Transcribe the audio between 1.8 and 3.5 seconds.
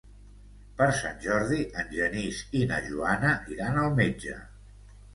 en Genís i na Joana